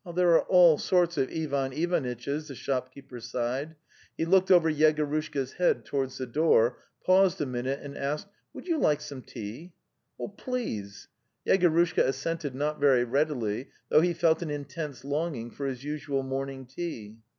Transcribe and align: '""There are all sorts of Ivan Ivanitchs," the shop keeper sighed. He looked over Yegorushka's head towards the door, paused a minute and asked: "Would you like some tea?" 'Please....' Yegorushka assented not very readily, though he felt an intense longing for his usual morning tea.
'""There 0.15 0.31
are 0.33 0.41
all 0.41 0.79
sorts 0.79 1.15
of 1.19 1.29
Ivan 1.29 1.73
Ivanitchs," 1.73 2.47
the 2.47 2.55
shop 2.55 2.91
keeper 2.91 3.19
sighed. 3.19 3.75
He 4.17 4.25
looked 4.25 4.49
over 4.49 4.67
Yegorushka's 4.67 5.53
head 5.53 5.85
towards 5.85 6.17
the 6.17 6.25
door, 6.25 6.79
paused 7.05 7.39
a 7.39 7.45
minute 7.45 7.81
and 7.83 7.95
asked: 7.95 8.27
"Would 8.51 8.67
you 8.67 8.79
like 8.79 8.99
some 8.99 9.21
tea?" 9.21 9.73
'Please....' 10.37 11.07
Yegorushka 11.47 12.01
assented 12.03 12.55
not 12.55 12.79
very 12.79 13.03
readily, 13.03 13.69
though 13.89 14.01
he 14.01 14.15
felt 14.15 14.41
an 14.41 14.49
intense 14.49 15.05
longing 15.05 15.51
for 15.51 15.67
his 15.67 15.83
usual 15.83 16.23
morning 16.23 16.65
tea. 16.65 17.19